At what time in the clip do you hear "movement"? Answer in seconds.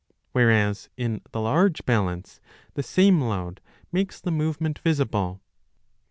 4.31-4.79